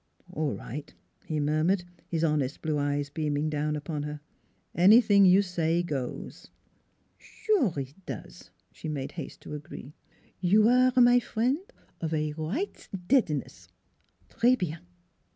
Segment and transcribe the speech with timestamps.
[0.33, 0.91] All right,"
[1.27, 4.19] he murmured, his honest blue eyes beaming down upon her."
[4.87, 6.49] Anything you say goes.""
[7.19, 9.93] Sure it does," she made haste to agree,
[10.39, 11.57] "you aire, my frien',
[12.01, 13.67] of a right deadness;
[14.27, 14.79] tres bien!"